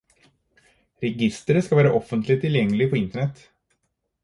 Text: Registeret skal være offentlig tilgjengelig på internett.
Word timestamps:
Registeret 1.07 1.67
skal 1.67 1.79
være 1.81 1.93
offentlig 2.01 2.39
tilgjengelig 2.47 2.91
på 2.95 3.01
internett. 3.03 3.47